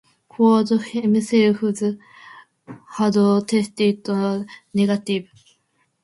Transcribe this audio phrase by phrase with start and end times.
[0.33, 1.57] Ford himself
[2.95, 5.27] had tested negative.